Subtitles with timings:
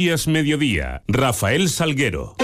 [0.00, 2.34] Días Mediodía, Rafael Salguero.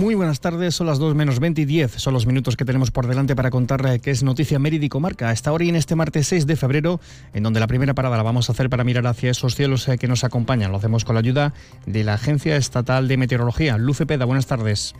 [0.00, 1.92] Muy buenas tardes, son las 2 menos 20 y 10.
[1.96, 5.28] Son los minutos que tenemos por delante para contarle qué es noticia Mérida y Comarca.
[5.28, 6.98] A esta hora y en este martes 6 de febrero,
[7.34, 9.98] en donde la primera parada la vamos a hacer para mirar hacia esos cielos eh,
[9.98, 10.72] que nos acompañan.
[10.72, 11.52] Lo hacemos con la ayuda
[11.84, 13.76] de la Agencia Estatal de Meteorología.
[13.76, 14.94] Luce Peda, buenas tardes.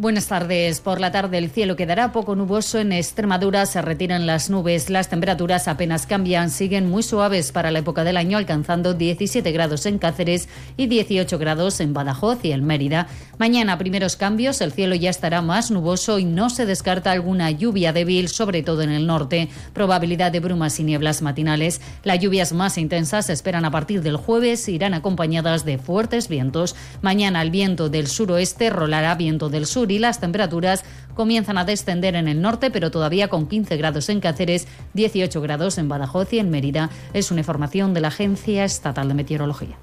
[0.00, 0.80] Buenas tardes.
[0.80, 2.78] Por la tarde el cielo quedará poco nuboso.
[2.78, 4.88] En Extremadura se retiran las nubes.
[4.88, 6.48] Las temperaturas apenas cambian.
[6.48, 11.38] Siguen muy suaves para la época del año, alcanzando 17 grados en Cáceres y 18
[11.38, 13.08] grados en Badajoz y en Mérida.
[13.36, 14.62] Mañana, primeros cambios.
[14.62, 18.80] El cielo ya estará más nuboso y no se descarta alguna lluvia débil, sobre todo
[18.80, 19.50] en el norte.
[19.74, 21.82] Probabilidad de brumas y nieblas matinales.
[22.04, 24.66] Las lluvias más intensas se esperan a partir del jueves.
[24.66, 26.74] Irán acompañadas de fuertes vientos.
[27.02, 32.14] Mañana el viento del suroeste rolará viento del sur y las temperaturas comienzan a descender
[32.14, 36.38] en el norte, pero todavía con 15 grados en Cáceres, 18 grados en Badajoz y
[36.38, 36.90] en Mérida.
[37.12, 39.76] Es una información de la Agencia Estatal de Meteorología.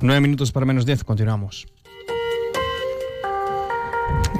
[0.00, 1.66] Nueve minutos para menos 10, continuamos.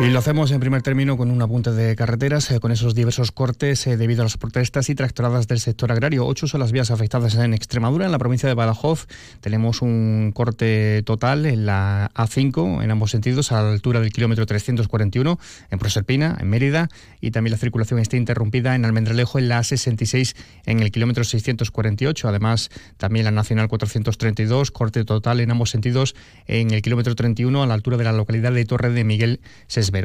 [0.01, 3.33] Y lo hacemos en primer término con un apunte de carreteras, eh, con esos diversos
[3.33, 6.25] cortes eh, debido a las protestas y tractoradas del sector agrario.
[6.25, 8.07] Ocho son las vías afectadas en Extremadura.
[8.07, 9.09] En la provincia de Badajoz
[9.41, 14.47] tenemos un corte total en la A5 en ambos sentidos, a la altura del kilómetro
[14.47, 15.37] 341
[15.69, 16.89] en Proserpina, en Mérida,
[17.21, 20.37] y también la circulación está interrumpida en Almendralejo en la A66
[20.67, 22.29] en el kilómetro 648.
[22.29, 26.15] Además, también la Nacional 432, corte total en ambos sentidos
[26.47, 29.41] en el kilómetro 31 a la altura de la localidad de Torre de Miguel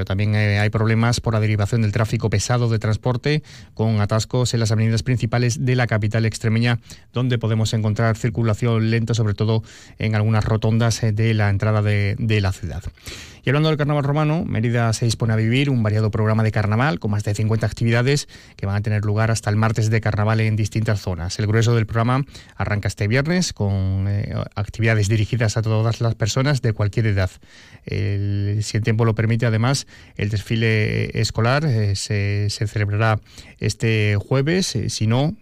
[0.05, 3.43] También eh, hay problemas por la derivación del tráfico pesado de transporte
[3.73, 6.79] con atascos en las avenidas principales de la capital extremeña,
[7.11, 9.63] donde podemos encontrar circulación lenta, sobre todo
[9.97, 12.83] en algunas rotondas eh, de la entrada de la ciudad.
[13.45, 16.99] Y hablando del carnaval romano, Mérida se dispone a vivir un variado programa de carnaval
[16.99, 20.39] con más de 50 actividades que van a tener lugar hasta el martes de carnaval
[20.39, 21.37] en distintas zonas.
[21.39, 26.61] El grueso del programa arranca este viernes con eh, actividades dirigidas a todas las personas
[26.61, 27.31] de cualquier edad.
[27.85, 33.19] Si el tiempo lo permite, además, el desfile escolar eh, se, celebrará
[33.59, 35.35] este jueves, eh, si no,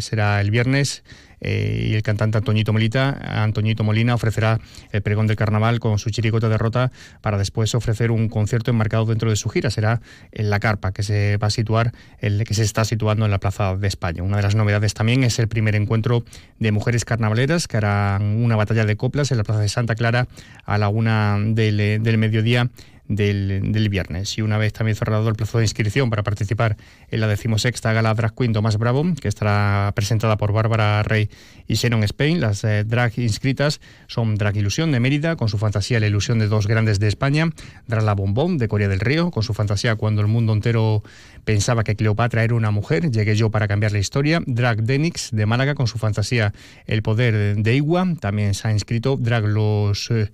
[0.00, 1.04] será el viernes
[1.44, 4.58] eh, y el cantante Antoñito Molina, Antoñito Molina ofrecerá
[4.92, 6.90] el pregón del carnaval con su chiricota de rota
[7.20, 9.70] para después ofrecer un concierto enmarcado dentro de su gira.
[9.70, 10.00] Será
[10.32, 13.38] en la carpa que se va a situar, el que se está situando en la
[13.38, 14.22] Plaza de España.
[14.22, 16.24] Una de las novedades también es el primer encuentro
[16.58, 20.26] de mujeres carnavaleras que harán una batalla de coplas en la Plaza de Santa Clara
[20.64, 22.70] a la una del, del mediodía
[23.08, 24.38] del, viernes.
[24.38, 26.76] Y una vez también cerrado el plazo de inscripción para participar
[27.10, 31.28] en la decimosexta gala Drag Queen Tomás Bravo, que estará presentada por Bárbara Rey
[31.66, 32.40] y Shannon Spain.
[32.40, 36.48] Las eh, drag inscritas son Drag Ilusión de Mérida, con su fantasía La ilusión de
[36.48, 37.50] dos grandes de España,
[37.86, 41.02] Drag La Bombón de Corea del Río, con su fantasía Cuando el mundo entero
[41.44, 45.46] pensaba que Cleopatra era una mujer, llegué yo para cambiar la historia, Drag Denix de
[45.46, 46.52] Málaga, con su fantasía
[46.86, 50.10] El poder de Igua, también se ha inscrito Drag Los...
[50.10, 50.30] Eh,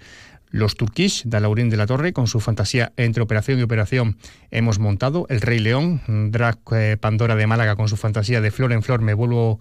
[0.50, 4.16] los Turquish de Laurín de la Torre, con su fantasía entre operación y operación,
[4.50, 8.72] hemos montado El Rey León, Drag eh, Pandora de Málaga, con su fantasía de flor
[8.72, 9.60] en flor, me vuelvo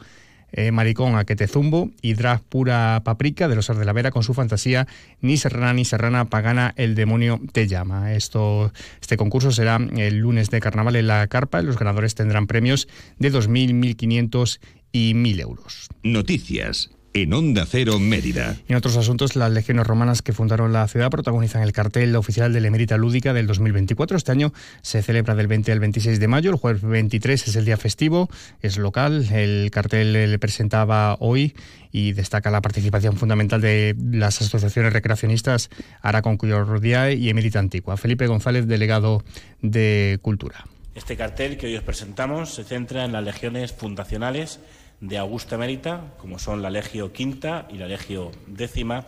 [0.52, 4.12] eh, maricón a que te zumbo, y Drag Pura Paprika de los de la Vera,
[4.12, 4.88] con su fantasía
[5.22, 8.14] Ni serrana ni serrana pagana, el demonio te llama.
[8.14, 12.88] Esto, este concurso será el lunes de carnaval en la carpa, los ganadores tendrán premios
[13.20, 14.60] de 2.000, 1.500
[14.92, 15.90] y 1.000 euros.
[16.02, 18.56] Noticias en Onda Cero Mérida.
[18.68, 22.62] En otros asuntos, las legiones romanas que fundaron la ciudad protagonizan el cartel oficial de
[22.62, 24.18] la Emérita Lúdica del 2024.
[24.18, 26.52] Este año se celebra del 20 al 26 de mayo.
[26.52, 28.30] El jueves 23 es el día festivo,
[28.62, 29.28] es local.
[29.32, 31.54] El cartel le presentaba hoy
[31.92, 35.70] y destaca la participación fundamental de las asociaciones recreacionistas
[36.02, 37.98] Aracon Rodía y Emérita Antigua.
[37.98, 39.24] Felipe González, delegado
[39.62, 40.66] de Cultura.
[40.96, 44.60] Este cartel que hoy os presentamos se centra en las legiones fundacionales
[45.02, 49.06] de Augusta Mérita, como son la Legio Quinta y la Legio Décima,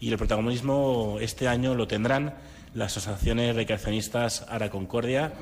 [0.00, 2.34] y el protagonismo este año lo tendrán
[2.74, 5.32] las asociaciones recreacionistas Ara Concordia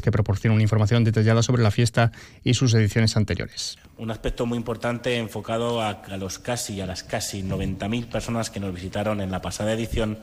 [0.00, 2.12] que proporciona una información detallada sobre la fiesta
[2.44, 3.78] y sus ediciones anteriores.
[3.96, 8.60] Un aspecto muy importante enfocado a, a los casi, a las casi 90.000 personas que
[8.60, 10.18] nos visitaron en la pasada edición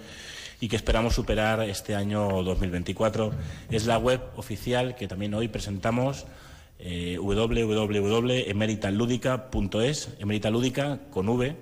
[0.61, 3.33] y que esperamos superar este año 2024.
[3.69, 6.25] Es la web oficial que también hoy presentamos
[6.87, 11.55] eh, www.emeritaludica.es, Emerita Lúdica con V,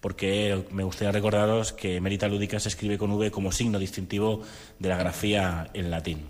[0.00, 4.42] porque me gustaría recordaros que Emerita Lúdica se escribe con V como signo distintivo
[4.80, 6.22] de la grafía en latín.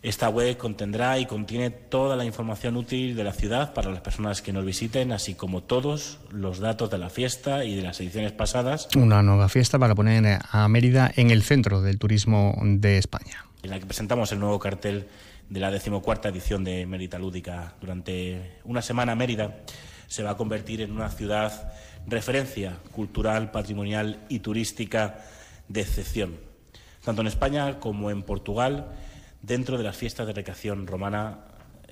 [0.00, 4.40] Esta web contendrá y contiene toda la información útil de la ciudad para las personas
[4.40, 8.32] que nos visiten, así como todos los datos de la fiesta y de las ediciones
[8.32, 8.88] pasadas.
[8.96, 13.44] Una nueva fiesta para poner a Mérida en el centro del turismo de España.
[13.64, 15.08] En la que presentamos el nuevo cartel
[15.48, 17.72] de la decimocuarta edición de Mérida Lúdica.
[17.80, 19.62] Durante una semana Mérida
[20.06, 21.72] se va a convertir en una ciudad
[22.06, 25.24] referencia cultural, patrimonial y turística
[25.66, 26.36] de excepción,
[27.02, 28.92] tanto en España como en Portugal
[29.40, 31.38] dentro de las fiestas de recreación romana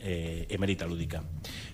[0.02, 1.22] eh, emérita lúdica.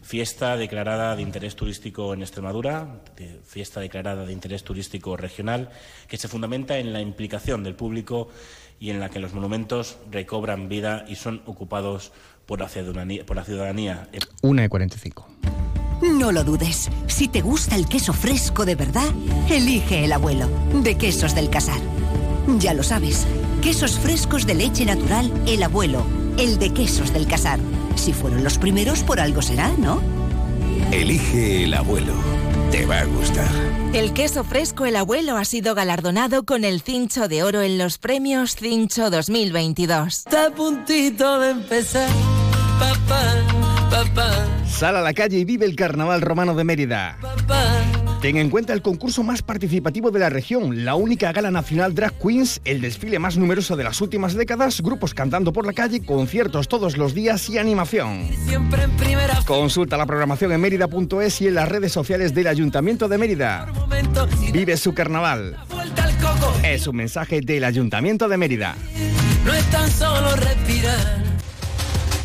[0.02, 3.00] Fiesta declarada de interés turístico en Extremadura,
[3.44, 5.70] fiesta declarada de interés turístico regional,
[6.06, 8.28] que se fundamenta en la implicación del público
[8.80, 12.12] y en la que los monumentos recobran vida y son ocupados
[12.46, 13.26] por la ciudadanía.
[13.26, 14.08] Por la ciudadanía.
[14.42, 15.28] 1 y 45.
[16.02, 16.90] No lo dudes.
[17.08, 19.08] Si te gusta el queso fresco de verdad,
[19.50, 20.48] elige el abuelo,
[20.82, 21.80] de Quesos del Casar.
[22.56, 23.26] Ya lo sabes,
[23.60, 26.06] quesos frescos de leche natural, el abuelo,
[26.38, 27.60] el de quesos del casar.
[27.98, 30.00] Si fueron los primeros, por algo será, ¿no?
[30.92, 32.14] Elige el abuelo.
[32.70, 33.48] Te va a gustar.
[33.92, 37.98] El queso fresco El Abuelo ha sido galardonado con el Cincho de Oro en los
[37.98, 40.06] premios Cincho 2022.
[40.06, 42.08] Está a puntito de empezar,
[42.78, 43.34] papá,
[43.90, 44.46] papá.
[44.70, 47.18] Sal a la calle y vive el Carnaval Romano de Mérida.
[47.20, 47.97] Papá.
[48.20, 52.12] Ten en cuenta el concurso más participativo de la región, la única gala nacional Drag
[52.18, 56.66] Queens, el desfile más numeroso de las últimas décadas, grupos cantando por la calle, conciertos
[56.66, 58.28] todos los días y animación.
[58.44, 63.06] Siempre en primera Consulta la programación en mérida.es y en las redes sociales del Ayuntamiento
[63.06, 63.66] de Mérida.
[63.72, 64.26] momento.
[64.52, 65.56] Vive su carnaval.
[66.64, 68.74] Es un mensaje del Ayuntamiento de Mérida.
[69.44, 71.27] No es tan solo respirar.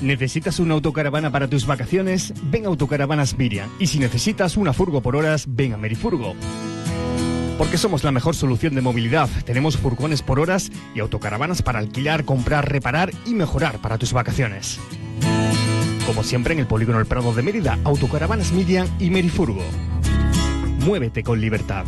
[0.00, 2.32] ¿Necesitas una autocaravana para tus vacaciones?
[2.44, 3.68] Ven a Autocaravanas Miriam.
[3.80, 6.36] Y si necesitas una furgo por horas, ven a Merifurgo.
[7.58, 9.28] Porque somos la mejor solución de movilidad.
[9.44, 14.78] Tenemos furgones por horas y autocaravanas para alquilar, comprar, reparar y mejorar para tus vacaciones.
[16.06, 19.64] Como siempre en el Polígono El Prado de Mérida, Autocaravanas Miriam y Merifurgo.
[20.84, 21.84] Muévete con libertad.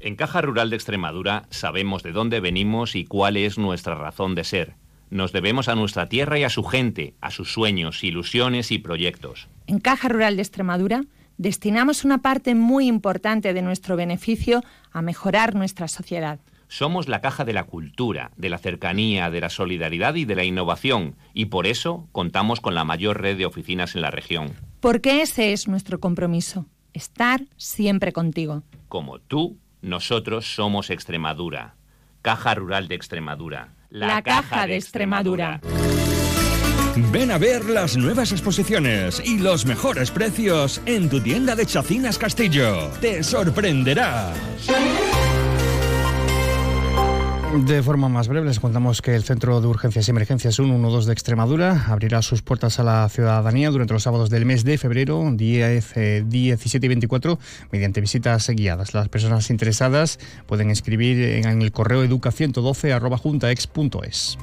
[0.00, 4.44] En Caja Rural de Extremadura sabemos de dónde venimos y cuál es nuestra razón de
[4.44, 4.87] ser.
[5.10, 9.48] Nos debemos a nuestra tierra y a su gente, a sus sueños, ilusiones y proyectos.
[9.66, 11.02] En Caja Rural de Extremadura
[11.38, 14.62] destinamos una parte muy importante de nuestro beneficio
[14.92, 16.40] a mejorar nuestra sociedad.
[16.68, 20.44] Somos la caja de la cultura, de la cercanía, de la solidaridad y de la
[20.44, 24.52] innovación, y por eso contamos con la mayor red de oficinas en la región.
[24.80, 28.64] Porque ese es nuestro compromiso, estar siempre contigo.
[28.88, 31.76] Como tú, nosotros somos Extremadura.
[32.20, 33.77] Caja Rural de Extremadura.
[33.90, 35.60] La, Caja de Extremadura.
[37.10, 42.18] Ven a ver las nuevas exposiciones y los mejores precios en tu tienda de Chacinas
[42.18, 42.90] Castillo.
[43.00, 44.36] Te sorprenderás.
[47.56, 51.14] De forma más breve, les contamos que el Centro de Urgencias y Emergencias 112 de
[51.14, 55.96] Extremadura abrirá sus puertas a la ciudadanía durante los sábados del mes de febrero, 10,
[55.96, 57.38] eh, 17 y 24,
[57.72, 58.92] mediante visitas guiadas.
[58.92, 64.36] Las personas interesadas pueden escribir en el correo educa112.juntaex.es.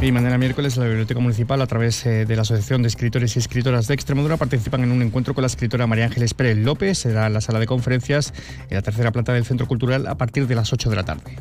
[0.00, 3.40] Y mañana miércoles la Biblioteca Municipal, a través eh, de la Asociación de Escritores y
[3.40, 6.98] Escritoras de Extremadura, participan en un encuentro con la escritora María Ángeles Pérez López.
[6.98, 8.32] Será en la sala de conferencias
[8.70, 11.36] en la tercera planta del Centro Cultural a partir de las 8 de la tarde.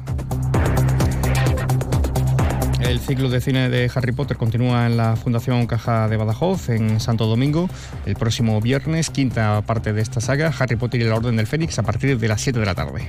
[2.81, 6.99] El ciclo de cine de Harry Potter continúa en la Fundación Caja de Badajoz, en
[6.99, 7.69] Santo Domingo,
[8.07, 11.77] el próximo viernes, quinta parte de esta saga, Harry Potter y la Orden del Fénix,
[11.77, 13.07] a partir de las 7 de la tarde.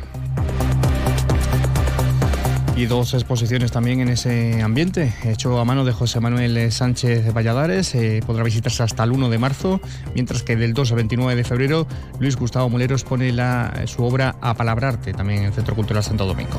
[2.78, 7.32] Y dos exposiciones también en ese ambiente, hecho a mano de José Manuel Sánchez de
[7.32, 9.80] Valladares, eh, podrá visitarse hasta el 1 de marzo,
[10.14, 11.88] mientras que del 2 al 29 de febrero
[12.20, 16.24] Luis Gustavo Moleros pone la, su obra A Palabrarte, también en el Centro Cultural Santo
[16.24, 16.56] Domingo.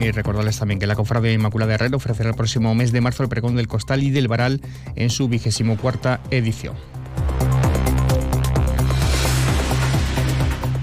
[0.00, 3.30] Y recordarles también que la Cofradía Inmaculada Herrera ofrecerá el próximo mes de marzo el
[3.30, 4.60] pregón del Costal y del Varal
[4.96, 6.74] en su vigésimo cuarta edición.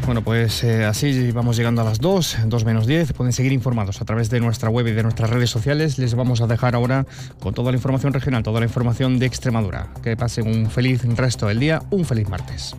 [0.08, 3.12] Bueno, pues eh, así vamos llegando a las 2, 2 menos 10.
[3.12, 6.00] Pueden seguir informados a través de nuestra web y de nuestras redes sociales.
[6.00, 7.06] Les vamos a dejar ahora
[7.42, 9.90] con toda la información regional, toda la información de Extremadura.
[10.02, 12.74] Que pasen un feliz resto del día, un feliz martes.